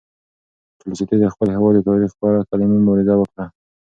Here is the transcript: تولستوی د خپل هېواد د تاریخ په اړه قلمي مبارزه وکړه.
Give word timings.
تولستوی 0.79 1.17
د 1.21 1.25
خپل 1.33 1.47
هېواد 1.55 1.73
د 1.77 1.81
تاریخ 1.89 2.11
په 2.19 2.25
اړه 2.29 2.47
قلمي 2.49 2.77
مبارزه 2.81 3.13
وکړه. 3.17 3.45